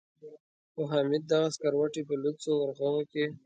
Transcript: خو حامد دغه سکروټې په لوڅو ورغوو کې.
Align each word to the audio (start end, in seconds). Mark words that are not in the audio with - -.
خو 0.73 0.81
حامد 0.91 1.21
دغه 1.31 1.47
سکروټې 1.55 2.01
په 2.09 2.13
لوڅو 2.23 2.51
ورغوو 2.57 3.01
کې. 3.11 3.25